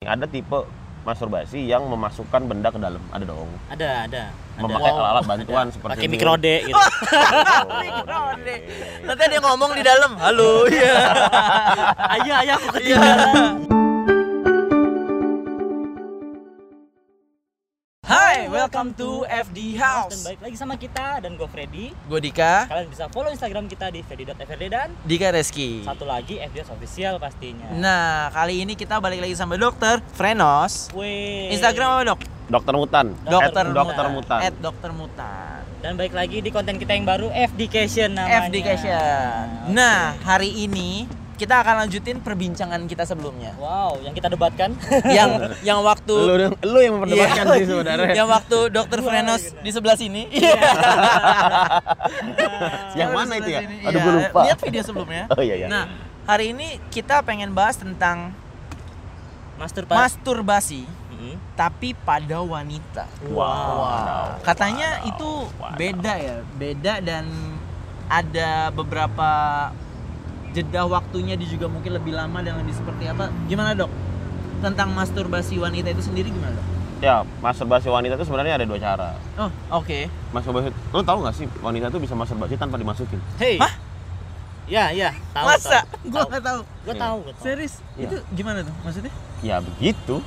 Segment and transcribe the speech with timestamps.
[0.00, 0.56] Ada tipe
[1.04, 3.52] masturbasi yang memasukkan benda ke dalam, ada dong.
[3.68, 4.22] Ada, ada.
[4.32, 4.64] ada.
[4.64, 5.04] Memakai Wow.
[5.12, 5.74] alat bantuan Ada.
[5.76, 6.12] seperti pakai ini.
[6.16, 6.80] mikrode gitu.
[7.84, 8.54] Mikrode.
[9.04, 10.96] Nanti dia ngomong di dalam, halo, iya.
[12.16, 13.69] ayah, ayah aku ketinggalan.
[18.60, 20.20] Welcome to FD Dan House.
[20.20, 21.96] baik lagi sama kita dan gue Freddy.
[22.04, 25.80] Gue Dika, Kalian bisa follow Instagram kita di freddy.frd dan Dika Reski.
[25.80, 27.72] satu lagi FDS official pastinya.
[27.72, 30.92] Nah, kali ini kita balik lagi sama dokter Frenos.
[30.92, 31.48] Wih.
[31.56, 32.20] Instagram apa dok?
[32.52, 33.06] Dokter Mutan.
[33.24, 34.40] Dokter Dokter Mutan.
[34.44, 35.60] At dokter Mutan.
[35.80, 38.44] Dan baik lagi di konten kita yang baru FDcation namanya.
[38.44, 39.72] FDcation.
[39.72, 41.08] Nah, hari ini
[41.40, 43.56] kita akan lanjutin perbincangan kita sebelumnya.
[43.56, 44.76] Wow, yang kita debatkan.
[45.08, 47.56] yang yang waktu Lu, lu yang memperdebatkan Iya.
[47.56, 48.12] sih sebenarnya.
[48.12, 49.58] yang waktu dokter Frenos gitu.
[49.58, 50.22] di sebelah sini.
[50.28, 50.52] Iya.
[53.00, 53.60] yang mana itu ya?
[53.64, 53.76] Sini.
[53.80, 54.02] Aduh, Iya.
[54.02, 54.40] gue lupa.
[54.44, 55.22] Lihat video sebelumnya.
[55.32, 55.66] Oh iya iya.
[55.66, 55.84] Nah,
[56.26, 58.30] hari ini kita pengen bahas tentang
[59.56, 59.96] Masturbasi.
[59.96, 61.34] masturbasi Mm-mm.
[61.54, 63.04] tapi pada wanita.
[63.24, 63.80] Wow.
[63.80, 65.08] Wah, katanya Wow.
[65.08, 65.70] itu Wow.
[65.74, 67.24] beda ya, beda dan
[68.08, 69.30] ada beberapa
[70.50, 73.30] jeda waktunya dia juga mungkin lebih lama dan lebih seperti apa?
[73.46, 73.90] Gimana dok?
[74.60, 76.66] Tentang masturbasi wanita itu sendiri gimana dok?
[77.00, 79.16] Ya, masturbasi wanita itu sebenarnya ada dua cara.
[79.38, 80.10] Oh, oke.
[80.30, 83.16] Masturbasi, lu tahu nggak sih wanita tuh bisa masturbasi tanpa dimasukin?
[83.36, 83.56] Hey.
[83.56, 83.72] Hah?
[84.68, 85.46] Ya, ya, tahu.
[85.48, 85.80] Masa?
[85.82, 85.98] tahu.
[86.12, 86.60] Gua nggak tahu.
[86.84, 87.18] Gue tahu.
[87.40, 87.74] Serius?
[87.96, 88.06] Iya.
[88.06, 88.74] Itu gimana tuh?
[88.84, 89.12] Maksudnya?
[89.40, 90.20] Ya begitu.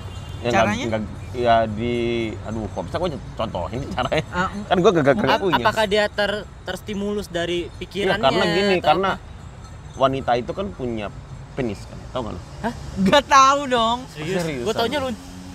[0.43, 0.85] Ya, Caranya?
[0.89, 1.95] nggak- ya di,
[2.43, 4.23] aduh, kok bisa gue contohin caranya?
[4.29, 5.63] Ah, Kan gue gak, gak, gak punya.
[5.63, 8.21] apakah dia ter terstimulus dari Iya, pikirannya?
[8.21, 9.32] karena gini, karena apa?
[9.95, 11.07] Wanita itu kan punya
[11.53, 12.41] penis kan, tau gak lu?
[12.99, 13.97] Nggak tahu dong.
[14.09, 14.41] serius.
[14.41, 14.65] Seriusan.
[14.65, 15.09] Gue taunya lu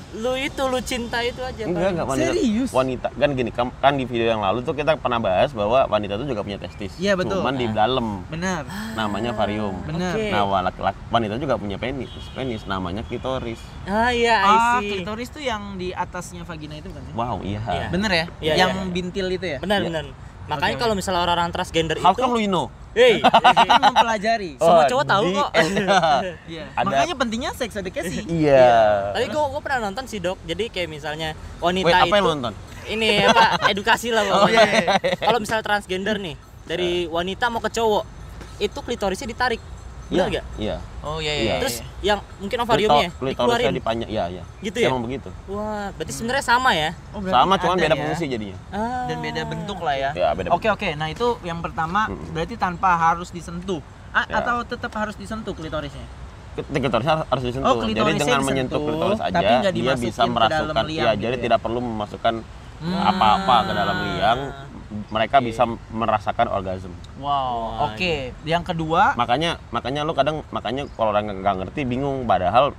[0.08, 1.62] lu itu lu cinta itu aja.
[1.62, 2.33] Enggak, enggak wanita.
[2.33, 2.70] Serius?
[2.70, 6.17] Wanita kan gini, kan, kan di video yang lalu tuh kita pernah bahas bahwa wanita
[6.17, 6.97] itu juga punya testis.
[6.97, 7.45] Iya, betul.
[7.45, 8.64] Cuman di dalam Benar.
[8.97, 9.77] namanya varium.
[9.84, 10.17] Benar.
[10.17, 10.33] Oke.
[10.33, 12.08] Nah, wa- laki-laki wanita juga punya penis.
[12.33, 13.61] Penis namanya klitoris.
[13.84, 17.05] Ah iya, I Ah, klitoris tuh yang di atasnya vagina itu kan?
[17.05, 17.12] sih?
[17.12, 17.61] Wow, iya.
[17.61, 17.86] Iya.
[17.91, 18.25] Bener ya?
[18.41, 18.89] Iya, yang iya.
[18.89, 19.58] bintil itu ya?
[19.61, 19.89] Benar, Iya.
[19.92, 20.05] benar.
[20.48, 22.67] Makanya Oke, kalau misalnya orang-orang transgender How itu come you know?
[22.90, 23.20] Hey,
[23.68, 24.56] Kan mempelajari.
[24.56, 25.50] semua Oh, cowok tahu kok.
[26.50, 26.64] Iya.
[26.73, 28.24] Ada- Makanya pentingnya sex education.
[28.42, 29.12] Iya.
[29.12, 30.40] Tapi gue gue pernah nonton sih dok.
[30.42, 32.55] Jadi kayak misalnya wanita Wait, apa itu yang lu nonton?
[32.89, 34.64] ini apa edukasi lah Oh, pokoknya.
[34.64, 34.83] iya.
[35.20, 36.34] Kalau misalnya transgender nih
[36.64, 38.05] dari wanita mau ke cowok
[38.58, 39.61] itu klitorisnya ditarik.
[40.08, 40.45] Benar Iya, nggak?
[40.57, 40.77] Iya.
[40.98, 41.55] Oh iya Iya.
[41.61, 43.77] Terus yang mungkin ovariumnya Klito- klitorisnya dikeluarin.
[43.77, 44.08] dipanjang.
[44.08, 44.42] Iya, iya.
[44.58, 44.89] Gitu ya?
[44.89, 45.29] Emang begitu.
[45.46, 46.91] Wah, berarti sebenarnya sama ya?
[47.13, 48.01] Oh, berarti Sama cuman beda ya.
[48.02, 48.57] fungsi jadinya.
[48.68, 49.05] Ah.
[49.05, 50.11] dan beda bentuk lah ya.
[50.13, 52.01] Ya, beda Oke oke, nah itu yang pertama
[52.33, 54.41] berarti tanpa harus disentuh A- Ya.
[54.41, 56.05] atau tetap harus disentuh klitorisnya.
[56.58, 57.68] klitorisnya harus disentuh.
[57.68, 59.39] Oh, jadi dengan disentuh, menyentuh klitoris aja
[59.70, 61.42] dia bisa merasukan liang ya, gitu jadi ya?
[61.45, 62.35] tidak perlu memasukkan
[62.79, 62.95] Hmm.
[62.97, 64.41] apa-apa ke dalam liang.
[65.09, 65.47] Mereka Oke.
[65.51, 65.63] bisa
[65.95, 66.95] merasakan orgasme.
[67.23, 67.91] Wow.
[67.92, 72.75] Oke, yang kedua Makanya makanya lu kadang makanya kalau orang nggak ngerti bingung padahal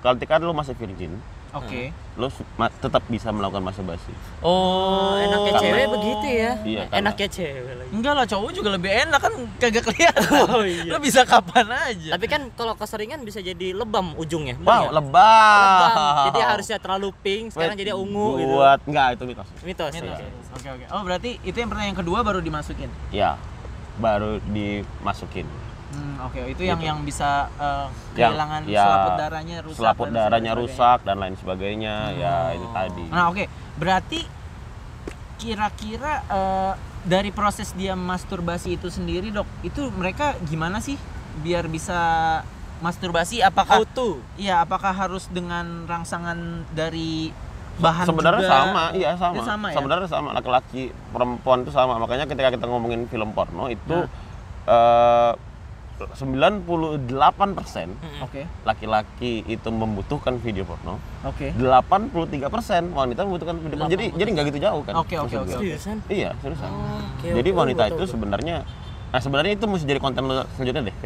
[0.00, 1.18] ketika lu masih virgin,
[1.58, 1.82] Oke.
[2.16, 4.08] lu su- ma- tetap bisa melakukan masturbasi.
[4.40, 6.52] Oh, enaknya Karena- cewek begitu ya.
[6.58, 7.90] Iya, karena- enaknya cewek lagi.
[7.92, 10.24] Enggak lah, cowok juga lebih enak kan kagak kelihatan.
[10.48, 10.88] Oh, iya.
[10.88, 12.10] Lo bisa kapan aja.
[12.16, 14.56] Tapi kan kalau keseringan bisa jadi lebam ujungnya.
[14.58, 14.96] Wow, nggak?
[14.96, 15.80] lebam.
[15.82, 16.24] Lebam.
[16.26, 18.54] Jadi harusnya terlalu pink, sekarang Wait, jadi ungu gitu.
[18.54, 19.48] Buat enggak itu mitos.
[19.60, 19.92] Mitos.
[19.92, 20.06] Gitu.
[20.06, 20.16] ya.
[20.52, 20.84] Oke oke.
[20.88, 22.88] Oh, berarti itu yang pertanyaan kedua baru dimasukin.
[23.10, 23.36] Ya,
[23.96, 25.44] baru dimasukin.
[25.86, 26.40] Hmm, oke.
[26.48, 26.88] Itu yang Gitu.
[26.88, 27.46] yang bisa
[28.12, 29.78] Yang- kehilangan ya, selaput darahnya rusak.
[29.78, 31.94] Selaput dan darahnya rusak dan lain sebagainya.
[32.12, 33.04] Ya, itu tadi.
[33.06, 33.44] Nah, oke.
[33.76, 34.20] Berarti
[35.36, 36.72] kira-kira eh,
[37.04, 40.96] dari proses dia masturbasi itu sendiri, Dok, itu mereka gimana sih
[41.38, 42.00] biar bisa
[42.76, 44.20] masturbasi apakah How to?
[44.36, 46.36] Iya, apakah harus dengan rangsangan
[46.72, 47.30] dari
[47.76, 48.52] bahan Sebenarnya juga?
[48.58, 49.34] sama, iya sama.
[49.34, 49.76] Itu sama ya?
[49.76, 50.82] Sebenarnya sama laki-laki,
[51.12, 51.96] perempuan itu sama.
[51.96, 54.08] Makanya ketika kita ngomongin film porno itu Nah.
[54.66, 55.32] eh
[55.96, 57.08] 98%
[58.20, 58.44] Oke.
[58.68, 61.56] laki-laki itu membutuhkan video porno, Oke.
[61.56, 63.92] 83% wanita membutuhkan video porno.
[63.92, 64.94] Jadi jadi nggak gitu jauh kan?
[65.00, 65.56] Oke, oke, oke.
[65.56, 66.04] Seriusan?
[66.12, 66.70] Iya, seriusan.
[67.16, 67.58] Oke, Jadi oke.
[67.58, 68.56] wanita Oh, itu betul, sebenarnya
[69.06, 70.96] Nah sebenarnya itu mesti jadi konten lo selanjutnya deh.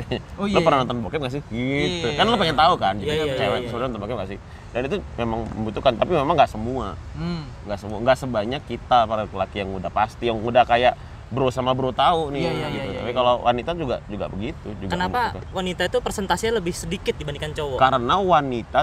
[0.41, 0.84] Oh, lo iya, pernah iya.
[0.89, 1.43] nonton bokep gak sih?
[1.53, 2.06] Gitu.
[2.11, 2.62] Iya, kan lo iya, pengen iya.
[2.65, 3.77] tahu kan, jadi iya, iya, cewek iya.
[3.87, 4.39] nonton bokep gak sih?
[4.73, 7.43] Dan itu memang membutuhkan, tapi memang nggak semua, Hmm.
[7.69, 10.97] nggak semua, nggak sebanyak kita para laki yang udah pasti, yang udah kayak
[11.31, 12.43] bro sama bro tahu nih.
[12.43, 12.85] Iya, iya, gitu.
[12.85, 13.17] iya, tapi iya.
[13.17, 14.67] kalau wanita juga juga begitu.
[14.77, 15.55] Juga Kenapa membutuhkan.
[15.55, 17.79] wanita itu persentasenya lebih sedikit dibandingkan cowok?
[17.79, 18.81] Karena wanita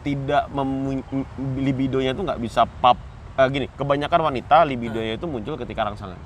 [0.00, 2.96] tidak memu- m- libidonya itu nggak bisa pap.
[3.34, 6.18] eh, gini, kebanyakan wanita libidonya itu muncul ketika rangsangan.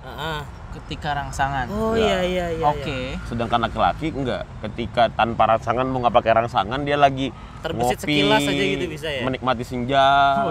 [0.00, 0.40] Heeh.
[0.68, 1.70] Ketika rangsangan.
[1.70, 2.18] Oh Ya.
[2.18, 2.64] iya iya iya.
[2.66, 3.14] Oke.
[3.24, 8.42] sedangkan laki-laki enggak ketika tanpa rangsangan mau nggak pakai rangsangan dia lagi Terbesit ngopi, sekilas
[8.44, 9.22] aja gitu bisa ya?
[9.22, 10.04] menikmati senja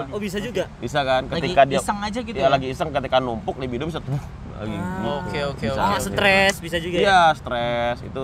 [0.08, 0.64] Oh bisa juga.
[0.78, 2.48] bisa kan Lagi ketika dia iseng aja gitu ya, ya?
[2.50, 4.16] lagi iseng ketika numpuk libido bisa tuh
[4.60, 5.20] lagi Ah.
[5.20, 5.98] Oke, oke, oke.
[6.00, 7.00] Stres bisa juga ya.
[7.00, 8.22] iya stres itu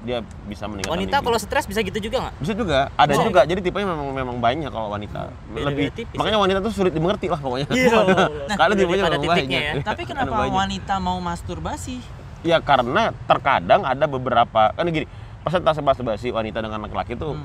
[0.00, 2.34] dia bisa meningkatkan Wanita kalau stres bisa gitu juga nggak?
[2.38, 3.24] bisa juga ada Oh.
[3.24, 7.26] juga jadi tipenya memang memang banyak kalau wanita lebih tipis makanya wanita tuh sulit dimengerti
[7.26, 7.90] lah pokoknya Iya.
[8.48, 9.74] Nah, tipenya pada memang titiknya banyak.
[9.74, 9.82] ya.
[9.82, 10.54] Tapi kenapa banyak.
[10.54, 11.98] wanita mau masturbasi?
[12.42, 15.10] Ya karena terkadang ada beberapa kan gini
[15.42, 17.42] persentase masturbasi wanita dengan laki-laki itu Hmm.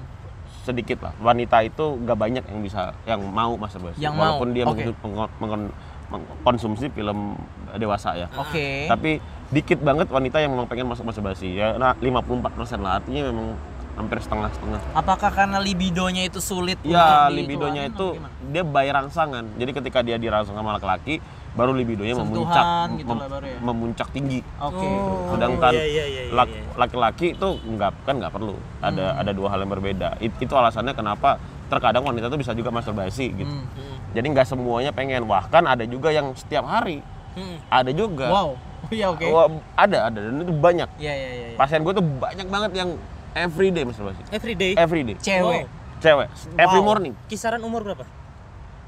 [0.61, 1.13] sedikit lah.
[1.19, 3.97] Wanita itu gak banyak yang bisa yang mau masturbasi.
[3.97, 4.77] Yang mau, Walaupun dia oke.
[4.77, 5.73] mengkon- mengkon- mengkon-
[6.11, 7.39] mengkonsumsi film
[7.73, 8.27] dewasa ya.
[8.35, 8.85] Oke.
[8.85, 9.17] Tapi
[9.49, 11.55] dikit banget wanita yang memang pengen masuk masturbasi.
[11.55, 12.43] Ya nah 54%
[12.77, 13.47] lah artinya memang
[13.91, 14.79] hampir setengah-setengah.
[14.93, 16.79] Apakah karena libidonya itu sulit?
[16.81, 18.31] Ya, libidonya itu gimana?
[18.47, 19.43] dia by rangsangan.
[19.55, 21.19] Jadi ketika dia dirangsang sama laki-laki,
[21.51, 22.65] baru libidonya Sentuhan memuncak
[22.97, 23.57] gitu lah baru ya?
[23.59, 24.39] memuncak tinggi.
[24.57, 24.79] Oke.
[24.79, 26.63] Oh, Sedangkan iya, iya, iya, lak- iya.
[26.79, 28.55] laki-laki itu nggak kan nggak perlu.
[28.79, 29.21] Ada Hmm.
[29.21, 30.09] ada dua hal yang berbeda.
[30.17, 31.35] It- itu alasannya kenapa
[31.71, 33.47] terkadang wanita itu bisa juga masturbasi gitu.
[33.47, 33.63] Hmm.
[33.63, 33.97] Hmm.
[34.11, 35.23] Jadi nggak semuanya pengen.
[35.23, 36.99] Bahkan ada juga yang setiap hari.
[37.31, 37.57] Hmm.
[37.71, 38.27] Ada juga.
[38.27, 38.49] Wow.
[38.89, 39.23] Iya oke.
[39.29, 39.45] Wah,
[39.77, 40.89] ada ada dan itu banyak.
[40.97, 41.47] Iya iya iya.
[41.53, 41.55] iya.
[41.55, 42.89] Pasien gue tuh banyak banget yang
[43.37, 44.19] everyday masturbasi.
[44.33, 44.73] Every day.
[44.73, 45.15] Everyday.
[45.21, 45.69] Cewek.
[46.01, 46.27] Cewek.
[46.57, 46.89] Every Wow.
[46.89, 47.13] morning.
[47.29, 48.03] Kisaran umur berapa?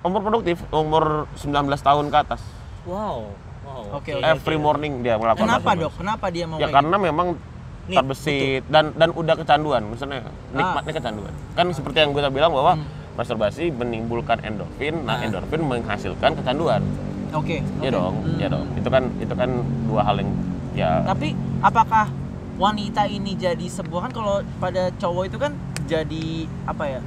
[0.01, 2.41] Umur produktif, umur 19 tahun ke atas.
[2.89, 3.31] Wow.
[3.63, 4.01] Wow.
[4.01, 4.25] Oke, oke.
[4.25, 5.83] Every morning dia melakukan Kenapa masturbasi.
[5.85, 5.93] dok?
[6.01, 7.27] Kenapa dia mau Ya kayak karena memang
[7.83, 10.23] Nih, terbesit dan dan udah kecanduan, misalnya
[10.55, 11.33] nikmatnya kecanduan.
[11.51, 12.87] Kan seperti yang gue tadi bilang bahwa Hmm.
[13.13, 15.25] masturbasi menimbulkan endorfin, nah Ah.
[15.27, 16.79] endorfin menghasilkan kecanduan.
[17.33, 17.59] Oke.
[17.83, 17.97] Iya oke.
[17.97, 18.39] dong, Hmm.
[18.39, 18.67] ya dong.
[18.79, 19.49] Itu kan itu kan
[19.89, 20.31] dua hal yang
[20.73, 22.07] ya Tapi apakah
[22.55, 25.51] wanita ini jadi sebuah kan kalau pada cowok itu kan
[25.83, 27.01] jadi apa ya?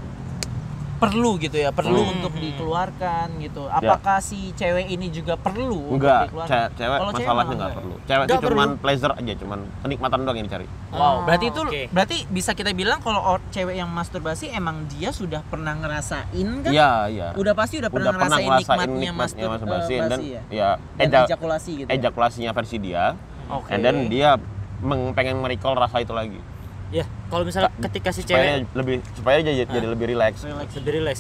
[0.97, 2.13] Perlu gitu ya, perlu Hmm.
[2.15, 3.69] untuk dikeluarkan gitu.
[3.69, 6.49] Apakah si cewek ini juga perlu untuk enggak dikeluarkan?
[6.49, 7.79] ce- cewek Kalau cewek masalahnya enggak enggak.
[7.79, 7.95] perlu.
[8.01, 10.67] Cewek itu cuman pleasure aja, cuman kenikmatan doang yang dicari.
[10.89, 11.83] Wow, Ah, berarti itu oke.
[11.91, 13.21] berarti bisa kita bilang kalau
[13.51, 16.27] cewek yang masturbasi emang dia sudah pernah ngerasain
[16.61, 16.71] kan?
[16.71, 17.29] Iya, iya.
[17.35, 20.41] Udah pasti udah pernah Udah pernah ngerasain ngerasain nikmatnya, nikmatnya mastur- masturbasi eh, dan ya?
[20.49, 21.89] ya Dan eja- ejakulasi gitu.
[21.89, 21.95] ya?
[21.95, 23.05] ejakulasinya versi dia.
[23.47, 23.69] Oke.
[23.69, 24.41] And then dia
[24.79, 26.41] meng- pengen merecall rasa itu lagi.
[26.89, 29.73] Ya, kalau misalnya ketika si supaya cewek lebih supaya jadi, Ah.
[29.73, 30.33] jadi lebih relax.
[30.45, 31.17] lebih relax.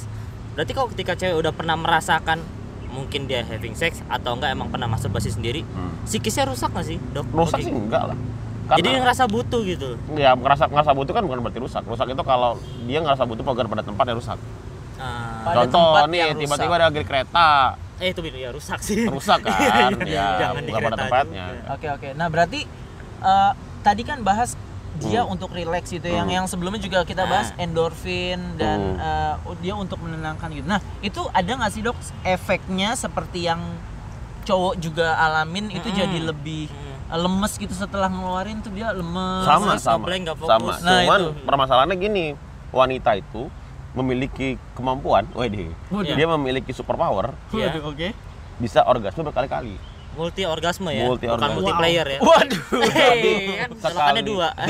[0.53, 2.39] Berarti kalau ketika cewek udah pernah merasakan
[2.89, 5.93] mungkin dia having sex atau enggak emang pernah masturbasi sendiri, Hmm.
[6.03, 7.27] psikisnya rusak nggak sih, Dok?
[7.29, 7.67] Rusak Oke.
[7.67, 8.17] sih enggak lah.
[8.67, 9.95] Jadi dia ngerasa butuh gitu.
[10.17, 11.83] ya ngerasa ngerasa butuh kan bukan berarti rusak.
[11.83, 14.39] Rusak itu kalau dia ngerasa butuh program pada tempat yang rusak.
[14.97, 17.49] Pada Contoh tempat nih tiba-tiba ada kereta
[17.97, 19.07] eh itu ya rusak sih.
[19.07, 21.45] rusak kan, ya Jangan di bukan pada kereta tempatnya.
[21.71, 22.09] Oke oke.
[22.13, 22.61] Nah berarti
[23.23, 24.59] eh, tadi kan bahas
[24.99, 25.33] dia Hmm.
[25.33, 26.37] untuk relax gitu yang Hmm.
[26.37, 27.61] yang sebelumnya juga kita bahas Ah.
[27.61, 29.01] endorfin dan Hmm.
[29.01, 30.65] eh, dia untuk menenangkan gitu.
[30.65, 33.61] Nah itu ada nggak sih dok efeknya seperti yang
[34.43, 35.99] cowok juga alamin itu Mm-mm.
[35.99, 37.19] jadi lebih Hmm.
[37.19, 39.43] lemes gitu setelah ngeluarin tuh dia lemes.
[39.43, 40.07] Sama sama.
[40.07, 40.51] nggak fokus.
[40.51, 40.73] Sama.
[40.81, 41.31] Nah, Cuman itu.
[41.43, 42.25] permasalahannya gini,
[42.71, 43.47] wanita itu
[43.93, 45.73] memiliki kemampuan, wede,
[46.05, 48.13] dia memiliki superpower Oke.
[48.57, 49.96] bisa orgasme berkali-kali.
[50.17, 51.05] Multi orgasme ya.
[51.05, 51.57] Multi Bukan orgasme.
[51.61, 52.19] multiplayer ya.
[52.25, 52.63] Waduh.
[52.81, 53.33] Kan Sekali.
[53.85, 54.49] colokannya dua.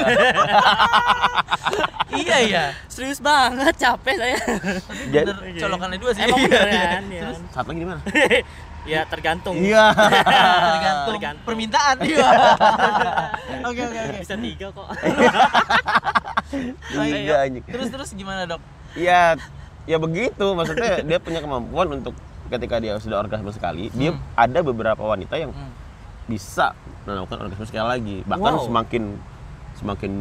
[2.18, 2.64] iya ya.
[2.90, 4.36] Serius banget, capek saya.
[5.06, 6.22] Jadi Bener colokannya dua sih.
[6.26, 7.20] Emang beneran ya.
[7.22, 8.00] Terus satu lagi di mana?
[8.86, 9.54] ya tergantung.
[9.58, 9.84] Iya.
[9.94, 11.44] tergantung, Tergantung.
[11.46, 11.96] permintaan.
[12.02, 12.28] Iya.
[13.64, 14.18] Oke oke oke.
[14.18, 14.86] Bisa tiga kok.
[16.92, 17.64] Iya anjing.
[17.66, 18.60] Terus terus gimana dok?
[18.94, 19.34] Ya,
[19.84, 20.46] ya begitu.
[20.54, 22.14] Maksudnya dia punya kemampuan untuk
[22.48, 24.22] ketika dia sudah orgasme sekali, dia Hmm.
[24.34, 25.70] ada beberapa wanita yang Hmm.
[26.26, 28.16] bisa melakukan orgasme sekali lagi.
[28.24, 28.64] Bahkan Wow.
[28.66, 29.02] semakin
[29.76, 30.12] semakin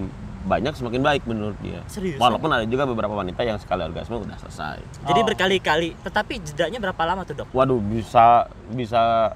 [0.46, 1.82] banyak semakin baik menurut dia.
[1.90, 2.22] Serius?
[2.22, 4.78] Walaupun ada juga beberapa wanita yang sekali orgasme udah selesai.
[5.02, 5.26] Jadi Oh.
[5.26, 5.98] berkali-kali.
[5.98, 7.50] Tetapi jedanya berapa lama tuh, Dok?
[7.50, 9.34] Waduh, bisa bisa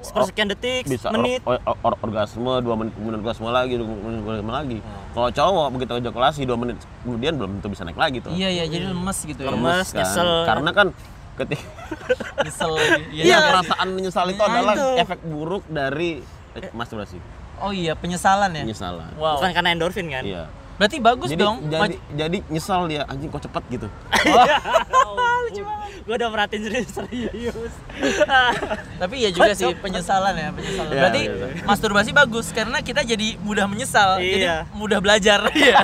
[0.00, 1.44] Sepersekian detik, bisa menit.
[1.44, 4.78] or- or- or- orgasme dua menit kemudian orgasme lagi dua menit orgasme lagi.
[4.80, 5.12] Oh.
[5.12, 8.32] Kalau cowok begitu ejakulasi dua menit kemudian belum tentu bisa naik lagi tuh.
[8.32, 9.52] Iya iya jadi lemes gitu ya.
[9.52, 9.92] Lemes.
[9.92, 10.02] kan.
[10.02, 10.30] nyesel.
[10.48, 10.86] Karena kan
[11.40, 11.64] ketika
[12.44, 12.72] Nyesel.
[13.10, 14.88] Iya, perasaan menyesal itu Nah, adalah itu.
[15.00, 16.20] efek buruk dari
[16.54, 17.16] eh, masturbasi.
[17.60, 18.64] Oh iya penyesalan ya.
[18.64, 19.12] Penyesalan.
[19.16, 19.36] Wow.
[19.40, 20.24] Bukan karena endorfin kan?
[20.24, 20.48] Iya.
[20.80, 21.60] Berarti bagus Jadi, dong.
[21.68, 23.86] jadi jadi nyesal dia anjing kok cepet gitu.
[26.00, 27.72] Gue udah merhatiin serius serius.
[28.96, 30.88] Tapi ya juga sih penyesalan ya penyesalan.
[30.88, 31.46] Iya, Berarti iya.
[31.68, 34.24] masturbasi bagus karena kita jadi mudah menyesal.
[34.24, 34.32] Iya.
[34.32, 35.40] Jadi mudah belajar.
[35.60, 35.76] Iya.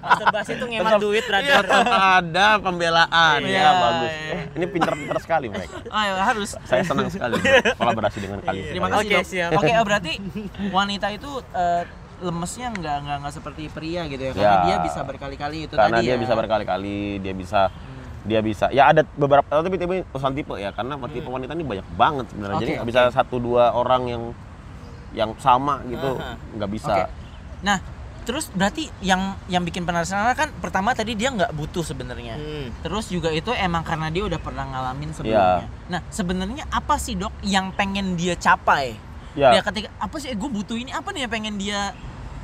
[0.00, 1.60] Masturbasi itu ngemat duit, brother.
[1.92, 4.12] ada pembelaan Iya, ya bagus.
[4.16, 4.36] iya.
[4.56, 5.76] Ini pinter-pinter sekali mereka.
[5.92, 6.56] Ah, ya, harus.
[6.64, 7.36] Saya senang sekali
[7.80, 8.72] kolaborasi dengan kalian.
[8.72, 9.04] Terima kasih.
[9.04, 9.50] Oke, siap.
[9.60, 10.12] Oke, oh, berarti
[10.72, 11.82] wanita itu eh,
[12.24, 14.64] lemesnya nggak nggak nggak seperti pria gitu ya karena Ya.
[14.64, 16.18] dia bisa berkali-kali itu Karena tadi dia ya.
[16.18, 17.60] bisa berkali-kali, dia bisa
[18.24, 21.84] dia bisa ya ada beberapa tapi tipe urusan tipe ya karena tipe wanita ini banyak
[21.92, 22.90] banget sebenarnya jadi Oke, nggak oke.
[22.90, 24.22] bisa satu dua orang yang
[25.12, 26.16] yang sama gitu
[26.56, 27.12] nggak bisa Oke.
[27.60, 27.78] Nah,
[28.22, 32.34] terus berarti yang yang bikin penasaran kan pertama tadi dia nggak butuh sebenarnya.
[32.34, 32.68] Hmm.
[32.80, 35.16] Terus juga itu emang karena dia udah pernah ngalamin Iya.
[35.16, 35.66] sebelumnya.
[35.86, 38.96] Nah, sebenarnya apa sih dok yang pengen dia capai?
[39.34, 41.90] ya Dia ketika apa sih gue butuh ini apa nih yang pengen dia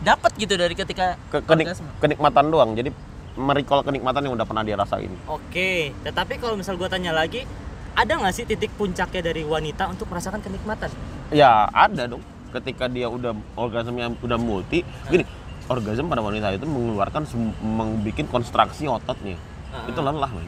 [0.00, 1.88] dapat gitu dari ketika Ke- kenik- orgasme?
[1.98, 2.70] kenikmatan doang.
[2.72, 2.90] Jadi
[3.32, 5.12] merecall kenikmatan yang udah pernah dia rasain.
[5.26, 7.46] Oke, tetapi kalau misal gua tanya lagi,
[7.92, 10.90] ada nggak sih titik puncaknya dari wanita untuk merasakan kenikmatan?
[11.30, 12.20] Ya ada dong.
[12.50, 15.22] Ketika dia udah orgasmenya udah multi, gini,
[15.66, 17.22] orgasme pada wanita itu mengeluarkan,
[17.62, 19.38] membuat konstruksi ototnya.
[19.70, 19.86] Ah.
[19.86, 20.46] Itu lelah, man.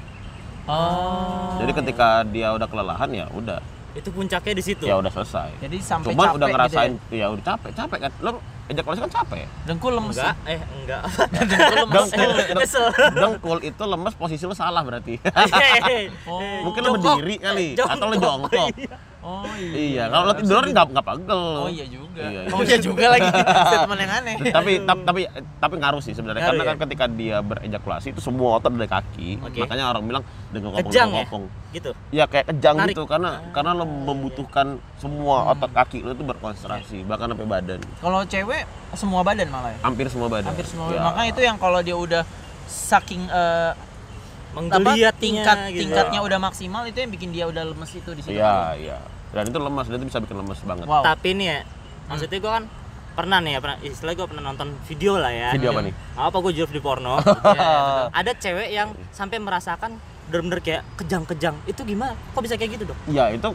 [0.65, 1.59] Oh.
[1.59, 3.59] Jadi ketika dia udah kelelahan ya udah,
[3.93, 4.83] Itu puncaknya di situ.
[4.83, 5.51] ya udah selesai.
[5.61, 7.19] Jadi sampai Cuman capek udah gitu ngerasain, ya?
[7.19, 8.13] ya udah capek, capek kan.
[8.19, 8.31] Lo
[8.73, 9.49] ejakulasi kan capek ya.
[9.65, 10.17] Dengkul lemes.
[10.17, 11.03] enggak, eh enggak.
[11.33, 12.09] Dengkul lemes.
[12.11, 12.87] Dengkul, Kesel.
[13.13, 15.15] dengkul itu lemes posisi lo salah berarti.
[16.25, 16.41] Oh.
[16.65, 17.17] Mungkin lo Jongkok.
[17.19, 18.51] berdiri kali, Eh, atau lo jongkok.
[18.51, 18.69] jongkok.
[19.23, 21.43] Oh Iya, kalau lo tidur nggak nggak pegel.
[21.57, 22.23] Oh iya juga.
[22.27, 22.51] Iya, iya.
[22.51, 23.31] Oh iya juga lagi.
[23.71, 24.35] Statement yang aneh.
[24.51, 25.21] tapi tapi tapi
[25.57, 26.69] tapi ngaruh sih sebenarnya karena ya?
[26.69, 29.63] kan ketika dia berejakulasi itu semua otot dari kaki Oke.
[29.63, 31.23] makanya orang bilang dengan kopong Kejang ya?
[31.25, 31.91] kopong Gitu.
[32.11, 32.93] ya kayak kejang Narik.
[32.93, 34.67] gitu karena karena lo membutuhkan
[34.99, 39.79] semua otot kaki lo itu berkonsentrasi bahkan sampai badan Kalau cewek semua badan malah ya.
[39.81, 40.91] hampir semua badan Hampir semua.
[40.91, 41.01] Ya.
[41.01, 42.23] Makanya itu yang kalau dia udah
[42.67, 43.92] saking apa
[44.53, 45.81] Menggeliatnya tingkat gitu.
[45.83, 48.33] tingkatnya udah maksimal itu yang bikin dia udah lemes itu di situ.
[48.33, 48.99] iya iya
[49.31, 51.01] dan itu lemas dan itu bisa bikin lemas banget Wow.
[51.03, 51.59] Tapi nih ya,
[52.05, 52.65] maksudnya gua kan
[53.13, 55.51] pernah nih ya, pernah istilah gua pernah nonton video lah ya.
[55.53, 57.17] video apa nih Apa gua jurus di porno.
[57.21, 58.07] Iya, betul.
[58.13, 59.91] Ada cewek yang sampai merasakan
[60.29, 61.57] bener-bener kayak kejang-kejang.
[61.65, 62.13] Itu gimana?
[62.33, 62.99] Kok bisa kayak gitu, Dok?
[63.09, 63.49] ya itu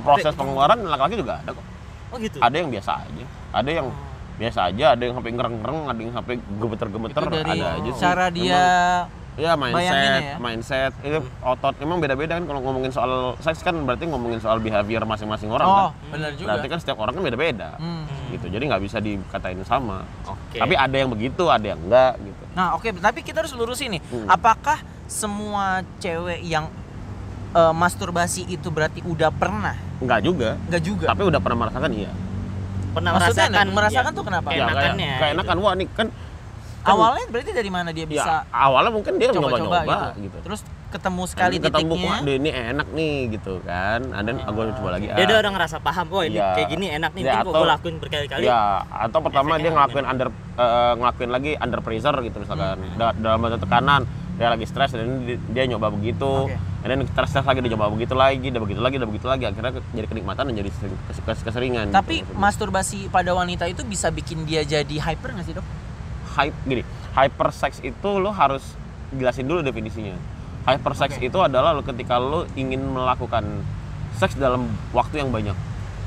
[0.00, 1.64] proses pengeluaran laki-laki juga ada kok
[2.10, 2.38] Oh gitu.
[2.40, 3.86] ada yang biasa aja ada yang
[4.34, 7.38] biasa aja ada yang sampai ngereng-ngereng ada yang sampai gemeter-gemeter ada
[7.76, 8.00] aja sih.
[8.00, 8.64] cara dia
[9.40, 10.36] Ya mindset, ya?
[10.36, 15.00] mindset itu otot emang beda-beda kan kalau ngomongin soal seks kan berarti ngomongin soal behavior
[15.08, 16.12] masing-masing orang Oh, kan.
[16.12, 16.48] benar juga.
[16.52, 17.80] Berarti kan setiap orang kan beda-beda.
[17.80, 18.04] Hmm.
[18.28, 18.52] Gitu.
[18.52, 20.04] Jadi nggak bisa dikatain sama.
[20.28, 20.60] Oke.
[20.60, 22.44] Tapi ada yang begitu, ada yang enggak gitu.
[22.52, 24.02] Nah, oke, tapi kita harus lurusin nih.
[24.12, 24.28] Hmm.
[24.28, 24.78] Apakah
[25.08, 26.68] semua cewek yang
[27.56, 29.74] eh, masturbasi itu berarti udah pernah?
[30.04, 30.50] Enggak juga.
[30.68, 31.06] Enggak juga.
[31.08, 32.12] Tapi udah pernah merasakan iya.
[32.90, 34.48] pernah Maksudnya merasakan merasakan ya, tuh kenapa?
[34.50, 35.22] Ya, Keenakannya kayak, gitu.
[35.22, 36.06] keenakan wah nih kan
[36.80, 40.20] Awalnya berarti dari mana dia bisa ya awalnya mungkin dia coba-coba nyoba-nyoba gitu.
[40.24, 40.36] gitu.
[40.48, 40.60] Terus
[40.90, 42.16] ketemu sekali Nanti ketemu titiknya.
[42.24, 44.00] deh, ini enak nih gitu kan.
[44.10, 44.50] Ada Ah.
[44.50, 45.06] gue coba lagi.
[45.06, 45.28] Dia ah.
[45.28, 46.48] udah udah ngerasa paham, oh ini Iya.
[46.56, 48.42] kayak gini enak nih, Ya, gua atau- gua lakuin berkali-kali.
[48.42, 52.76] Ya, atau pertama Efeknya dia ngelakuin under eh, ngelakuin lagi under pressure gitu misalkan.
[52.76, 52.96] Hmm.
[52.96, 54.02] Da- dalam bentuk tekanan,
[54.34, 56.48] dia lagi stres dan dia, dia nyoba begitu.
[56.48, 56.56] Oke.
[56.80, 60.06] Dan stres lagi dia nyoba begitu lagi, dia begitu lagi, dia begitu lagi akhirnya jadi
[60.08, 61.92] kenikmatan dan jadi sering- kes- kes- keseringan.
[61.92, 62.32] Tapi gitu.
[62.34, 65.66] masturbasi pada wanita itu bisa bikin dia jadi hyper nggak sih dok?
[66.32, 66.82] Hype gini,
[67.12, 68.62] hypersex itu lo harus
[69.10, 70.14] jelasin dulu definisinya.
[70.62, 71.26] Hypersex Oke.
[71.26, 73.64] itu adalah lo ketika lo ingin melakukan
[74.12, 75.56] seks dalam waktu yang banyak,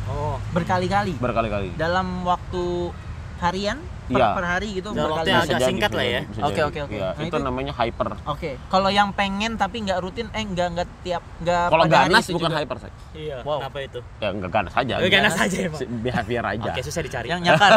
[0.04, 1.16] Oh, Berkali-kali.
[1.16, 1.74] berkali-kali.
[1.74, 2.92] Dalam waktu
[3.40, 4.30] harian per, Iya.
[4.32, 6.22] per hari gitu yang Bisa agak jadi, singkat lah ya.
[6.42, 6.94] Oke, oke, oke.
[6.94, 8.08] Iya, Nah, itu, namanya hyper.
[8.26, 12.34] Oke, kalau yang pengen tapi nggak rutin, eh nggak nggak tiap nggak Kalau ganas itu
[12.34, 12.60] bukan juga.
[12.60, 12.92] hypersex.
[13.14, 13.38] iya.
[13.42, 13.60] Wow.
[13.60, 14.00] Kenapa itu?
[14.18, 14.94] Ya enggak ganas aja.
[14.96, 15.58] Oh, ganas aja.
[15.74, 16.70] Si- Behavior aja.
[16.70, 17.28] Oke, susah dicari.
[17.28, 17.72] Yang nyakar.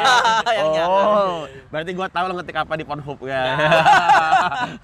[0.58, 1.04] yang nyakar.
[1.10, 1.38] Oh,
[1.68, 3.42] berarti gua tahu lo ngetik apa di Pornhub ya.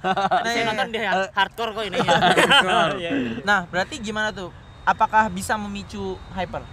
[0.00, 2.12] Tadi saya nonton di hard- hardcore kok ini ya.
[3.00, 3.10] Iya.
[3.42, 4.50] Nah, berarti gimana tuh?
[4.82, 6.64] Apakah bisa memicu hyper?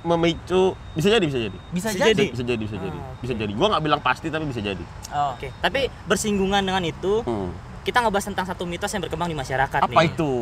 [0.00, 0.62] Memicu
[0.92, 1.58] bisa jadi bisa jadi.
[1.68, 2.14] Bisa, Bisa jadi.
[2.14, 2.24] jadi.
[2.30, 2.98] Bisa jadi bisa jadi.
[2.98, 3.52] Ah, Bisa jadi.
[3.52, 4.84] Gua nggak bilang pasti tapi bisa jadi.
[5.10, 5.34] Oh.
[5.34, 7.50] Oke, tapi bersinggungan dengan itu, Hmm.
[7.82, 10.12] kita ngebahas tentang satu mitos yang berkembang di masyarakat Apa nih.
[10.12, 10.32] itu?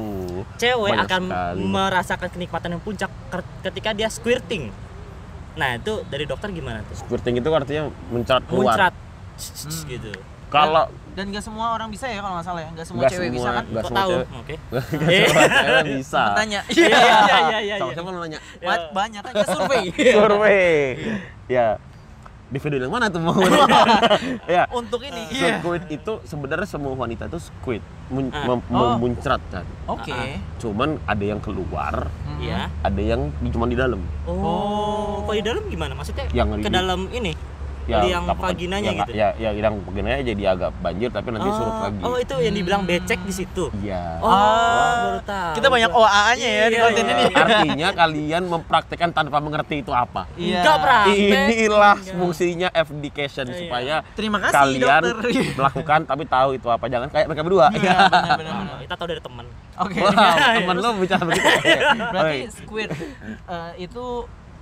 [0.57, 1.61] Cewek Banyak akan sekali.
[1.65, 3.11] merasakan kenikmatan yang puncak
[3.63, 4.69] ketika dia squirting.
[5.55, 7.01] Nah, itu dari dokter gimana tuh?
[7.01, 8.77] Squirting itu artinya mencerat keluar.
[8.77, 8.95] Muncrat.
[9.37, 9.85] Hmm.
[9.87, 10.13] gitu.
[10.49, 12.69] Kalau Dan nggak semua orang bisa ya kalau nggak salah ya.
[12.71, 13.57] Nggak semua Nggak cewek bisa semua.
[13.57, 13.65] kan?
[13.67, 14.11] Nggak semua tahu?
[14.11, 14.27] cewek.
[14.37, 14.55] Oke.
[14.69, 14.85] nggak
[15.25, 16.23] semua cewek bisa.
[16.33, 16.61] Tanya.
[16.69, 17.75] Iya iya iya iya.
[17.75, 17.95] Sama iya.
[17.95, 18.39] siapa lo nanya?
[18.61, 19.85] Ba- Banyak kan ya survei.
[20.17, 20.71] Survey.
[21.47, 21.67] Ya.
[22.47, 23.35] Di video yang mana tuh mau?
[24.47, 24.71] ya.
[24.71, 25.25] Untuk ini.
[25.27, 28.47] Squid itu sebenarnya semua wanita itu squid, mun- Ah.
[28.47, 28.95] mem- Oh.
[28.95, 29.67] memuncrat kan.
[29.89, 30.13] Oke.
[30.13, 32.39] Ah, Cuman ada yang keluar, Mhm.
[32.39, 32.71] Iya.
[32.85, 33.99] ada yang cuma di dalam.
[34.23, 35.93] Oh, kalau di dalam gimana?
[35.93, 37.33] Maksudnya Yang ke di- dalam ini?
[37.87, 39.11] Ya, yang nggak apa- vaginanya ya, gitu.
[39.13, 42.01] Ya, ya, yang vaginanya jadi agak banjir tapi nanti surut Oh, lagi.
[42.03, 43.71] Oh, itu yang dibilang becek di situ.
[43.77, 44.19] Iya.
[44.19, 44.95] Oh, Ah.
[45.07, 45.53] baru tahu.
[45.55, 47.15] Kita banyak OA-nya ya di Iya, konten iya.
[47.17, 47.25] ini.
[47.33, 50.27] Artinya kalian mempraktekkan tanpa mengerti itu apa.
[50.35, 50.61] Iya.
[50.61, 50.99] Enggak, Pra.
[51.07, 51.47] Praktek.
[51.47, 52.15] Inilah Enggak.
[52.17, 53.57] fungsinya education Iya.
[53.57, 55.15] supaya Terima kasih kalian dokter.
[55.59, 56.85] melakukan tapi tahu itu apa.
[56.85, 57.67] Jangan kayak mereka berdua.
[57.71, 58.77] Iya, benar benar Oh, benar.
[58.83, 59.47] kita tahu dari teman.
[59.77, 59.99] Oke.
[60.01, 60.11] Wow,
[60.57, 61.49] temen lu bicara begitu.
[62.09, 62.89] Berarti squid
[63.47, 64.05] eh, itu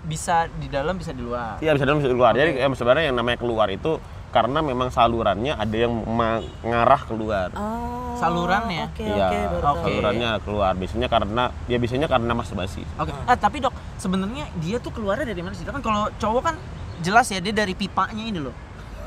[0.05, 1.59] bisa di dalam bisa di luar.
[1.59, 2.33] Iya bisa dalam bisa keluar.
[2.33, 3.97] Jadi em, sebenarnya yang namanya keluar itu
[4.29, 7.49] karena memang salurannya ada yang mengarah keluar.
[7.55, 8.15] Oh.
[8.15, 8.91] Salurannya?
[8.91, 9.77] Oke, Iya, oke, baru tahu.
[9.87, 10.73] salurannya keluar.
[10.75, 12.83] Biasanya karena ya biasanya karena masturbasi.
[12.99, 13.11] Oke.
[13.25, 15.67] Ah, tapi dok, sebenarnya dia tuh keluarnya dari mana sih?
[15.67, 16.55] Kan kalau cowok kan
[17.03, 18.55] jelas ya dia dari pipanya ini loh.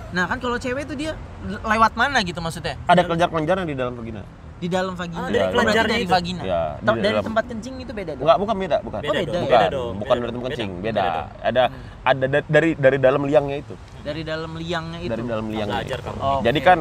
[0.08, 1.12] Nah kan kalau cewek itu dia
[1.44, 2.80] le- lewat mana gitu maksudnya?
[2.88, 4.24] Ada kelenjar-kelenjar yang di dalam vagina.
[4.58, 5.22] Di dalam vagina.
[5.22, 6.12] Ah, dari Oh, kelenjarnya dari itu?
[6.12, 6.42] vagina.
[6.42, 7.24] Iya, di dari dalam.
[7.24, 8.24] tempat kencing itu beda dok.
[8.26, 9.00] Enggak, bukan beda, bukan.
[9.00, 11.02] Beda dong, bukan, beda dong, bukan beda dari tempat dong, kencing, beda, beda.
[11.04, 11.28] beda dong.
[11.44, 11.64] Ada
[12.04, 13.76] ada da- dari dari dalam liangnya itu.
[14.02, 15.12] Dari dalam liangnya itu.
[15.12, 16.18] dari dalam liang Belajar kamu.
[16.20, 16.78] Oh, jadi kan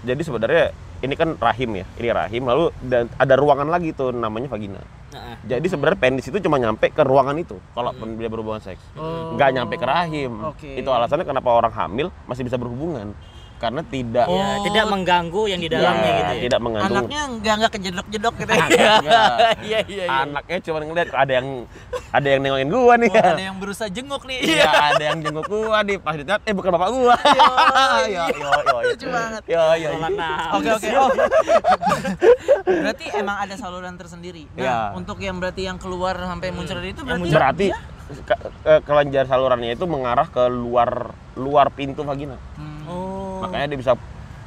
[0.00, 0.64] jadi sebenarnya
[1.00, 5.34] ini kan rahim ya ini rahim lalu dan ada ruangan lagi tuh namanya vagina Nah,
[5.42, 9.34] jadi sebenarnya penis itu cuma nyampe ke ruangan itu kalau dia berhubungan seks Oh.
[9.34, 10.76] nggak nyampe ke rahim Oke.
[10.76, 13.10] itu alasannya kenapa orang hamil masih bisa berhubungan
[13.60, 16.42] karena tidak ya, tidak mengganggu yang di dalamnya Ya, gitu ya.
[16.48, 18.64] tidak mengandung Anaknya enggak enggak kejedok-jedok gitu ya.
[18.96, 19.28] Enggak.
[19.60, 20.04] Iya iya iya.
[20.24, 21.48] anaknya cuma ngeliat ada yang
[22.10, 24.38] ada yang nengokin gua nih Oh, ada yang berusaha jenguk nih.
[24.40, 27.14] Iya, ada yang jenguk gua di pas dilihat eh bukan bapak gua.
[28.02, 28.24] iya.
[28.32, 28.52] Yo yo yo.
[28.64, 28.76] yo.
[28.88, 29.42] Lucu banget.
[29.44, 29.90] Yo yo.
[30.56, 30.88] Oke oke.
[30.96, 31.10] Oh.
[32.64, 34.48] berarti emang ada saluran tersendiri.
[34.50, 34.76] Nah, Iya.
[34.94, 37.66] untuk yang berarti yang keluar sampai muncul itu berarti Berarti
[38.20, 38.40] ke-
[38.82, 42.36] kelenjar salurannya itu mengarah ke luar luar pintu vagina.
[42.54, 42.69] Hmm.
[43.40, 43.92] Makanya dia bisa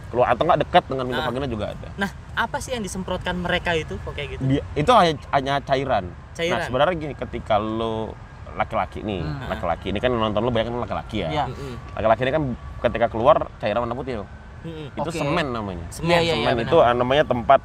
[0.07, 1.27] keluar atau enggak dekat dengan pintu Nah.
[1.27, 1.87] vagina juga ada.
[1.95, 4.41] Nah, apa sih yang disemprotkan mereka itu kok kayak gitu?
[4.45, 6.05] Dia, itu hanya, hanya cairan.
[6.31, 6.53] Cairan.
[6.53, 8.13] Nah, sebenarnya gini, ketika lo
[8.53, 9.49] laki-laki nih, Hmm.
[9.49, 11.29] laki-laki ini kan nonton lo banyak kan laki-laki ya.
[11.31, 11.43] Iya.
[11.91, 12.43] Laki-laki ini kan
[12.83, 14.21] ketika keluar cairan warna putih.
[14.63, 14.93] Mm-mm.
[14.93, 15.17] Itu Oke.
[15.17, 15.85] semen namanya.
[15.89, 16.69] Semen, Iya, iya, semen benar.
[16.69, 17.59] itu ah, namanya tempat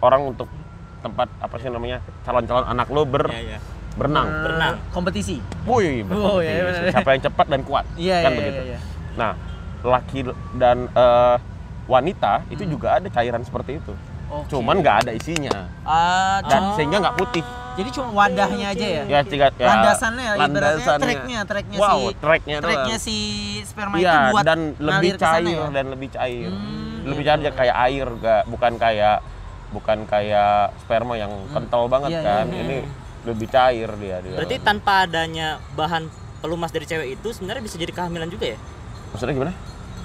[0.00, 0.48] orang untuk
[0.98, 3.58] tempat apa sih namanya calon-calon anak lo ber Iya, iya.
[3.92, 4.26] berenang.
[4.26, 4.74] Eh, Berenang.
[4.90, 5.36] Kompetisi.
[5.62, 6.90] Wih, Oh, iya, benar.
[6.90, 8.60] siapa yang cepat dan kuat, Iya kan iya begitu.
[8.62, 8.66] iya.
[8.66, 8.78] iya.
[9.14, 9.32] Nah,
[9.82, 10.20] laki
[10.54, 11.36] dan eh,
[11.84, 12.72] wanita itu Hmm.
[12.72, 13.92] juga ada cairan seperti itu,
[14.28, 14.46] Oke.
[14.48, 16.74] cuman nggak ada isinya Ah, dan Oh.
[16.74, 17.44] sehingga nggak putih.
[17.70, 19.02] jadi cuma wadahnya aja ya.
[19.08, 21.00] Ya, tiga, ya Landasannya ya, landasannya.
[21.00, 23.00] tracknya, tracknya wow, si tracknya tracknya doang.
[23.00, 23.16] si
[23.62, 25.66] sperma Iya, itu buat dan lebih cair ya?
[25.70, 26.50] dan lebih cair.
[26.50, 29.16] Hmm, lebih iya, cair aja kayak air, gak, bukan kayak
[29.70, 31.50] bukan kayak sperma yang Hmm.
[31.52, 32.44] kental banget Iya, kan.
[32.50, 32.58] iya.
[32.60, 32.78] Ini
[33.22, 34.34] lebih cair dia dia.
[34.34, 38.58] Berarti tanpa adanya bahan pelumas dari cewek itu sebenarnya bisa jadi kehamilan juga ya?
[39.10, 39.52] maksudnya gimana?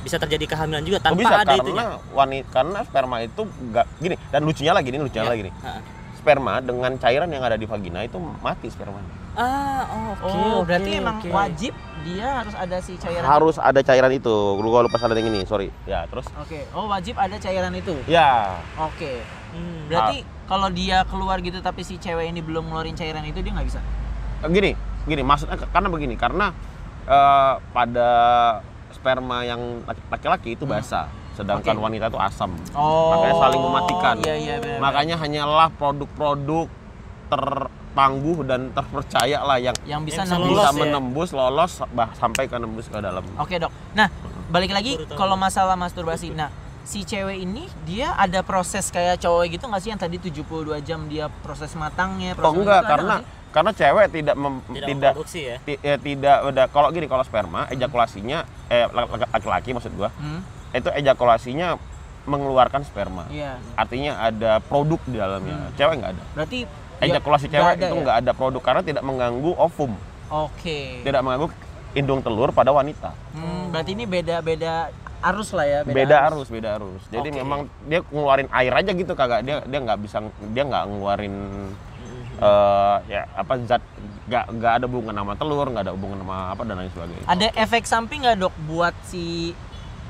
[0.05, 1.85] Bisa terjadi kehamilan juga Oh, tanpa bisa ada karena itunya.
[2.13, 5.31] wanita karena sperma itu enggak gini dan lucunya lagi nih lucunya Iya.
[5.31, 5.53] lagi nih.
[5.59, 5.71] Ha.
[6.15, 9.13] Sperma dengan cairan yang ada di vagina itu mati spermanya.
[9.35, 10.23] Ah, oh, oke.
[10.23, 11.27] Oh, oke, berarti emang oke.
[11.27, 13.25] wajib dia harus ada si cairan.
[13.25, 14.31] Harus ada cairan itu.
[14.55, 15.69] Lu gua lupa salah yang ini, sorry.
[15.83, 16.63] Ya, terus Oke.
[16.71, 17.93] Oh, wajib ada cairan itu.
[18.05, 19.21] ya Oke.
[19.51, 19.85] Hmm.
[19.85, 23.65] Berarti kalau dia keluar gitu tapi si cewek ini belum ngeluarin cairan itu dia nggak
[23.65, 23.81] bisa.
[24.45, 26.53] gini, gini maksudnya ke- karena begini, karena
[27.03, 28.09] eh, pada
[29.05, 31.05] sperma yang laki- laki-laki itu basah,
[31.37, 31.83] sedangkan Oke.
[31.85, 32.49] wanita itu asam.
[32.73, 33.13] Oh.
[33.13, 34.15] Makanya saling mematikan.
[34.17, 34.79] Iya iya benar.
[34.81, 36.65] Makanya hanyalah produk-produk
[37.29, 40.49] tertangguh dan terpercaya lah yang yang bisa Yang nembus.
[40.57, 40.73] bisa ya?
[40.73, 43.21] menembus lolos bah, sampai ke nembus ke dalam.
[43.37, 43.69] Oke dok.
[43.93, 44.09] Nah
[44.49, 46.33] balik lagi kalau masalah masturbasi.
[46.33, 46.49] Nah
[46.81, 50.41] si cewek ini dia ada proses kayak cowok gitu nggak sih yang tadi 72
[50.81, 52.33] jam dia proses matangnya?
[52.33, 53.15] Oh Proses enggak, itu ada karena
[53.49, 55.55] karena cewek tidak mem- tidak, tidak ya.
[55.81, 60.89] ya, tidak udah kalau gini kalau sperma ejakulasinya eh laki- laki-laki maksud gua Hmm, itu
[60.89, 61.77] ejakulasinya
[62.25, 63.29] mengeluarkan sperma.
[63.29, 63.61] Iya.
[63.75, 65.69] Artinya ada produk di dalamnya.
[65.73, 66.23] Cewek nggak ada.
[66.33, 66.59] Berarti
[66.95, 68.01] Ejakulasi ya, cewek nggak ada itu ya?
[68.01, 69.91] nggak ada produk karena tidak mengganggu ovum,
[70.25, 71.03] Oke.
[71.03, 71.47] tidak mengganggu
[71.91, 73.11] indung telur pada wanita.
[73.31, 74.89] Hmm, berarti ini beda-beda
[75.21, 75.79] arus lah ya.
[75.83, 77.03] Beda, arus, beda arus.
[77.09, 77.37] Jadi Oke.
[77.37, 81.35] memang dia ngeluarin air aja gitu kagak dia dia nggak bisa dia nggak ngeluarin
[82.35, 83.83] eh ya apa zat
[84.25, 87.25] nggak nggak ada hubungan sama telur nggak ada hubungan sama apa dan lain sebagainya.
[87.25, 89.53] Ada efek samping nggak dok buat si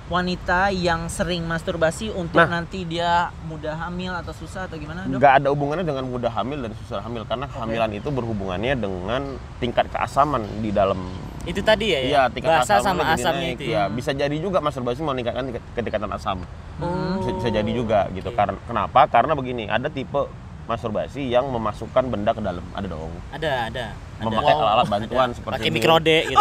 [0.06, 2.62] wanita yang sering masturbasi untuk Nah.
[2.62, 5.18] nanti dia mudah hamil atau susah atau gimana dok?
[5.18, 9.22] nggak ada hubungannya dengan mudah hamil dan susah hamil karena kehamilan itu berhubungannya dengan
[9.58, 11.02] tingkat keasaman di dalam
[11.44, 12.06] Itu tadi ya, ya?
[12.06, 13.58] Iya, tingkat Basa asamnya sama asamnya naik.
[13.58, 13.84] itu Iya, ya.
[13.88, 16.38] bisa jadi juga masturbasi meningkatkan tingkat- ketingkatan asam.
[16.78, 17.22] Oh.
[17.22, 18.30] Bisa, bisa jadi juga gitu.
[18.30, 18.34] Oke.
[18.34, 19.06] Karena kenapa?
[19.06, 20.26] Karena begini, ada tipe
[20.66, 22.66] masturbasi yang memasukkan benda ke dalam.
[22.74, 23.14] Ada dong.
[23.30, 23.86] Ada, ada.
[23.94, 24.24] ada.
[24.26, 24.62] Memakai Wow.
[24.64, 25.36] alat-alat bantuan Ada.
[25.36, 26.40] seperti Pakai mikrode gitu.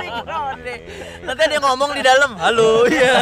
[0.00, 0.74] Mikrode.
[1.22, 2.30] Nanti ada yang ngomong di dalam.
[2.34, 3.14] Halo, iya.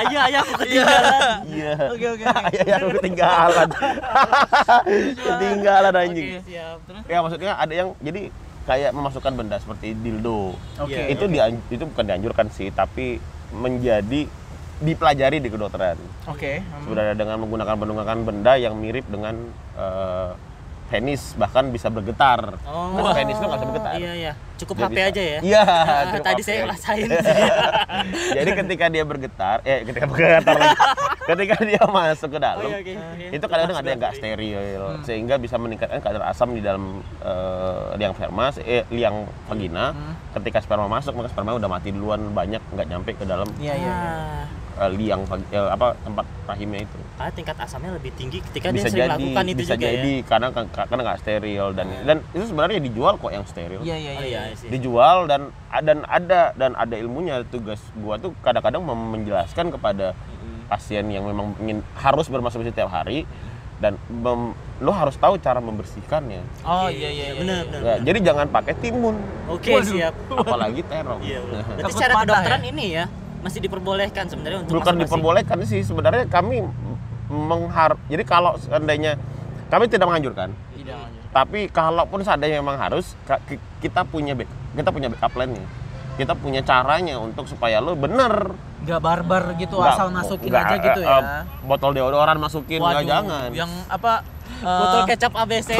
[0.00, 1.20] ayah, ayah aku ketinggalan.
[1.50, 1.72] Iya.
[1.90, 2.24] Oke oke.
[2.54, 3.68] Ya, ya, aku ketinggalan.
[5.18, 6.26] ketinggalan anjing.
[6.38, 6.46] Oke.
[6.46, 6.78] Siap.
[6.86, 7.02] Terus?
[7.10, 8.22] Ya maksudnya ada yang jadi
[8.64, 10.54] kayak memasukkan benda seperti dildo.
[10.78, 10.94] Oke.
[10.94, 13.18] Iya, itu dian- itu bukan dianjurkan sih, tapi
[13.50, 14.28] menjadi
[14.78, 15.98] dipelajari di kedokteran.
[16.24, 16.60] Oke.
[16.60, 16.82] hmm.
[16.82, 19.34] Sebenarnya dengan menggunakan menggunakan benda yang mirip dengan
[19.74, 20.30] eh,
[20.88, 22.56] penis bahkan bisa bergetar.
[22.64, 22.96] Oh.
[23.04, 23.92] Kan penis kan nggak bisa bergetar.
[23.94, 24.32] Iya, iya.
[24.58, 25.06] Cukup Dia HP bisa.
[25.06, 25.38] aja ya.
[25.44, 25.62] Iya.
[25.62, 26.64] Ah, cukup tadi HP saya aja.
[26.64, 27.08] ngerasain.
[28.38, 30.76] Jadi ketika dia bergetar, eh ketika bergetar lagi,
[31.28, 33.26] ketika dia masuk ke dalam, Oh, iya, oke.
[33.36, 35.02] itu kadang-kadang ada yang nggak steril, Hmm.
[35.04, 39.92] sehingga bisa meningkatkan kadar asam di dalam eh, liang sperma, eh, liang vagina.
[39.92, 40.14] Hmm.
[40.34, 43.76] Ketika sperma masuk, maka sperma udah mati duluan banyak nggak nyampe ke dalam Iya iya.
[43.76, 44.42] iya.
[44.78, 44.84] Ah.
[44.84, 46.98] eh, liang vag- eh, apa tempat rahimnya itu.
[47.14, 50.12] Ah, tingkat asamnya lebih tinggi ketika bisa dia sering jadi, lakukan itu bisa juga jadi
[50.14, 50.24] ya.
[50.24, 53.80] karena karena nggak steril dan dan itu sebenarnya dijual kok yang steril.
[53.80, 54.42] Iya iya Oh iya.
[54.48, 60.66] iya dijual dan dan ada dan ada ilmunya tugas gua tuh kadang-kadang menjelaskan kepada Mm-mm.
[60.66, 63.26] pasien yang memang ingin harus bermasturbasi setiap hari
[63.78, 67.34] dan mem- lo harus tahu cara membersihkannya Oh iya iya iya.
[67.36, 67.66] benar iya.
[67.68, 67.80] benar.
[67.80, 69.90] Ya, jadi jangan pakai timun Oke, Waduh.
[69.90, 70.14] siap.
[70.32, 71.42] apalagi terong Iya.
[71.42, 72.68] Berarti Takut secara patah kedokteran ya?
[72.68, 73.04] ini ya
[73.38, 76.66] masih diperbolehkan sebenarnya untuk bukan diperbolehkan sih sebenarnya kami
[77.28, 79.14] mengharap jadi kalau seandainya
[79.68, 80.96] kami tidak menganjurkan Tidak
[81.28, 83.12] tapi kalaupun seandainya memang harus
[83.78, 85.60] kita punya back, kita punya backup plan-nya
[86.18, 88.50] kita punya caranya untuk supaya lo bener
[88.82, 91.18] Nggak barbar gitu Nggak- asal masukin nggak, aja gitu eh, ya.
[91.20, 94.12] eh, botol deodoran masukin nggak Waduh, jangan Yang apa?
[94.58, 95.70] Botol kecap ABC.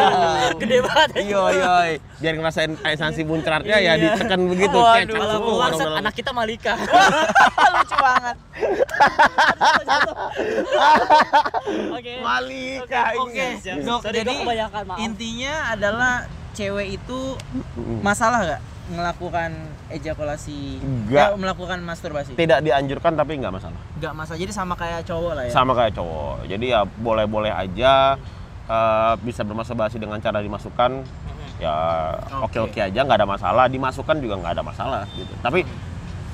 [0.60, 1.10] Gede banget.
[1.20, 1.72] iya iya
[2.16, 4.16] biar ngerasain esensi muncratnya ya Iya.
[4.16, 5.04] ditekan begitu Waduh.
[5.04, 6.00] kecap Kalau keluar dalam.
[6.00, 6.74] anak kita Malika.
[7.76, 8.36] lucu banget.
[11.92, 12.12] Oke.
[12.20, 13.46] Malika Oke.
[13.82, 14.34] Dok, Sorry, jadi
[14.98, 16.12] intinya adalah
[16.52, 17.20] cewek itu
[18.00, 19.50] masalah nggak melakukan
[19.88, 20.82] ejakulasi.
[20.82, 21.28] Nggak.
[21.28, 22.34] ya, melakukan masturbasi?
[22.34, 23.80] Tidak dianjurkan tapi nggak masalah.
[23.96, 24.38] Nggak masalah.
[24.38, 25.52] Jadi sama kayak cowok lah ya?
[25.52, 26.36] Sama kayak cowok.
[26.44, 28.18] Jadi ya boleh-boleh aja
[28.66, 30.90] eh, bisa bermasturbasi dengan cara dimasukkan.
[31.56, 31.72] Ya
[32.42, 32.60] Oke.
[32.60, 33.64] oke-oke aja nggak ada masalah.
[33.66, 35.32] Dimasukkan juga nggak ada masalah gitu.
[35.38, 35.62] Tapi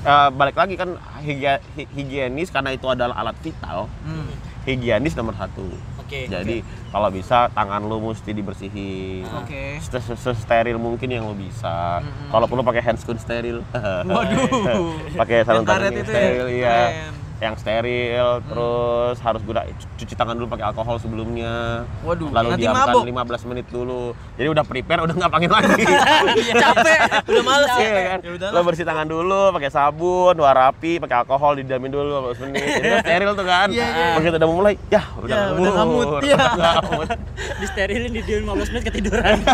[0.03, 3.85] eh, balik lagi kan higie- hi- higienis karena itu adalah alat vital.
[4.01, 4.29] Hmm.
[4.63, 5.67] higienis nomor satu
[6.15, 6.29] Oke.
[6.29, 6.57] jadi
[6.89, 12.29] kalau bisa tangan lu mesti dibersihin oke Se- steril mungkin yang lo bisa Mm-mm.
[12.29, 13.65] kalau perlu pakai handscoon steril
[14.03, 16.03] waduh pakai sarung tangan ya?
[16.03, 17.13] steril iya Keren.
[17.43, 19.61] Yang steril terus harus guna
[19.93, 23.03] cuci tangan dulu pakai alkohol sebelumnya waduh lalu nanti diamkan mabuk
[23.35, 24.03] 15 menit dulu
[24.33, 25.83] jadi udah prepare udah nggak panggil lagi
[26.63, 28.19] capek udah males ya Iya kan?
[28.23, 32.95] Ya lo bersih tangan dulu pakai sabun warapi pakai alkohol didiamin dulu 15 menit jadi
[33.01, 34.07] steril tuh kan Iya, iya.
[34.15, 36.07] begitu udah mulai ya udah Ya, udah ngamut.
[36.21, 36.35] Iya.
[36.37, 37.07] udah ngamut.
[37.61, 39.37] Disterilin di 15 menit ketiduran.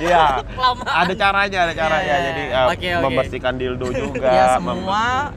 [0.00, 0.40] Iya.
[0.82, 2.08] Ada caranya, ada caranya.
[2.08, 2.26] Iya.
[2.26, 3.02] Jadi uh, Oke, oke.
[3.04, 4.24] membersihkan dildo juga.
[4.26, 5.30] ya semua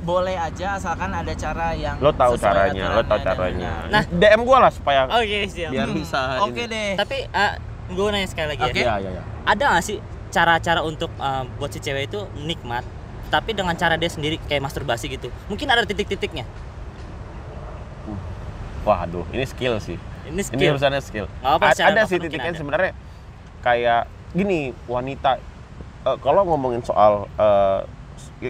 [0.00, 3.70] boleh aja asalkan ada cara yang Lo tahu caranya, lo tahu caranya.
[3.84, 3.92] benar.
[3.92, 4.02] Nah.
[4.08, 5.70] DM gua lah supaya Oke, siap.
[5.70, 6.20] biar Hmm, bisa.
[6.40, 6.66] oke ini.
[6.66, 7.18] deh Tapi
[7.90, 8.76] gue nanya sekali lagi Oke.
[8.76, 8.82] ya.
[8.82, 9.22] Iya, iya, iya.
[9.44, 9.98] Ada nggak sih
[10.30, 12.86] cara-cara untuk uh, buat si cewek itu nikmat
[13.28, 15.28] tapi dengan cara dia sendiri kayak masturbasi gitu.
[15.46, 16.42] Mungkin ada titik-titiknya.
[18.80, 20.00] Waduh, ini skill sih.
[20.24, 20.70] Ini Ini skill.
[20.72, 21.26] urusannya skill.
[21.38, 22.90] Nggak apa, A- ada sih titiknya sebenarnya
[23.60, 25.36] kayak gini wanita
[26.02, 27.80] eh, kalau ngomongin soal eh,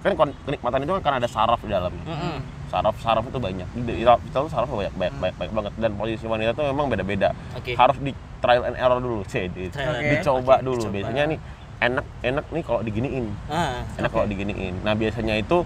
[0.00, 2.04] kan kon- kenikmatan itu kan karena ada saraf di dalamnya.
[2.06, 2.36] Mm-mm.
[2.70, 3.66] Saraf saraf itu banyak.
[3.74, 7.34] Di kita tuh saraf banyak banyak, banyak banyak banget dan posisi wanita tuh memang beda-beda.
[7.52, 7.74] Oke.
[7.74, 9.50] Harus di trial and error dulu, sih.
[9.50, 10.58] Di- and dicoba.
[10.58, 10.78] Oke, dulu.
[10.80, 10.94] dicoba.
[10.94, 11.38] Biasanya nih
[11.80, 13.26] enak enak nih kalau diginiin.
[13.48, 14.16] Ah, Enak Oke.
[14.16, 14.74] kalau diginiin.
[14.84, 15.64] Nah, biasanya itu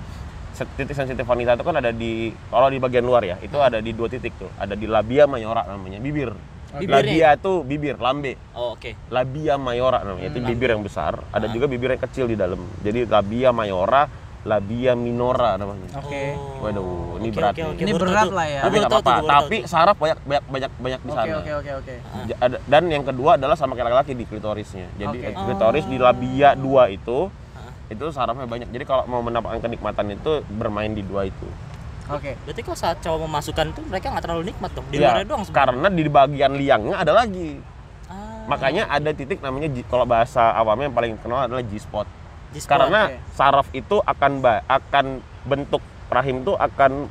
[0.79, 3.91] titik sensitif wanita itu kan ada di kalau di bagian luar ya, itu ada di
[3.91, 4.49] dua titik tuh.
[4.55, 6.31] Ada di labia mayora namanya, bibir.
[6.77, 8.35] Labia tuh bibir, lambe.
[8.53, 8.99] oh, oke.
[9.09, 11.23] Labia mayora namanya, itu Hmm, bibir yang besar.
[11.31, 11.53] Ada Ah.
[11.53, 12.59] juga bibir yang kecil di dalam.
[12.81, 14.11] Jadi labia mayora,
[14.43, 15.89] labia minora namanya.
[15.97, 16.35] Oke.
[16.35, 16.61] Oh.
[16.61, 16.85] Waduh,
[17.17, 17.71] ini Oke, berat oke, nih.
[17.71, 18.61] oke, Ini berat lah ya.
[18.61, 19.13] Tapi apa-apa.
[19.23, 21.35] Tapi saraf banyak banyak banyak banyak di Oke sana.
[21.39, 21.95] oke oke oke.
[22.37, 24.87] Ada- Dan yang kedua adalah sama kayak laki-laki di klitorisnya.
[24.95, 25.31] Jadi Oke.
[25.33, 27.71] klitoris di labia dua itu Ah.
[27.89, 28.69] itu sarafnya banyak.
[28.69, 31.47] Jadi kalau mau mendapatkan kenikmatan itu bermain di dua itu.
[32.07, 32.37] Oke.
[32.39, 34.85] Berarti kok saat cowok memasukkan itu mereka nggak terlalu nikmat dong.
[34.87, 35.65] Di Ya, luarnya doang sebenarnya.
[35.73, 37.51] karena di bagian liangnya ada lagi.
[38.07, 42.05] Ah, Makanya ada titik namanya kalau bahasa awamnya yang paling kenal adalah G-spot.
[42.53, 42.71] G-spot.
[42.71, 43.17] Karena oke.
[43.33, 45.07] saraf itu akan ba- akan
[45.43, 47.09] bentuk rahim itu akan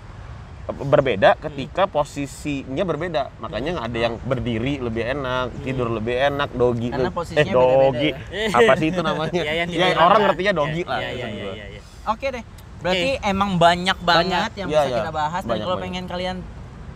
[0.64, 3.28] berbeda ketika posisinya berbeda.
[3.38, 8.10] Makanya ada yang berdiri lebih enak, tidur lebih enak, dogi Karena eh dogi.
[8.16, 9.42] beda-beda Apa sih itu namanya?
[9.44, 11.00] Iya, yang ya, tiduran orang ngertinya dogi Iya, lah.
[11.00, 11.54] Iya, iya, iya, gua.
[11.54, 11.82] iya, iya.
[12.08, 12.44] Oke deh.
[12.84, 14.98] Berarti emang banyak banget yang Iya, bisa iya.
[15.00, 15.86] kita bahas dan Banyak kalau banget.
[15.88, 16.38] pengen kalian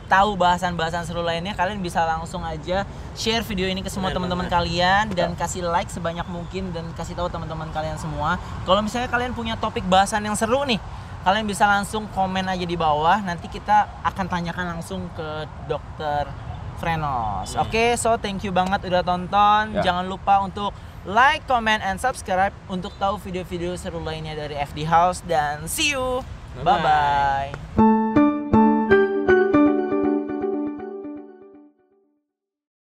[0.08, 5.12] tahu bahasan-bahasan seru lainnya kalian bisa langsung aja share video ini ke semua teman-teman kalian
[5.12, 8.39] dan kasih like sebanyak mungkin dan kasih tahu teman-teman kalian semua.
[8.63, 10.80] Kalau misalnya kalian punya topik bahasan yang seru nih,
[11.23, 13.19] kalian bisa langsung komen aja di bawah.
[13.19, 15.28] Nanti kita akan tanyakan langsung ke
[15.67, 16.28] dokter
[16.78, 17.58] Frenos.
[17.58, 19.76] Oke, so thank you banget udah tonton.
[19.76, 19.91] Ya.
[19.91, 20.71] Jangan lupa untuk
[21.08, 26.22] like, comment, and subscribe untuk tahu video-video seru lainnya dari FD House dan see you.
[26.62, 27.97] Bye-bye.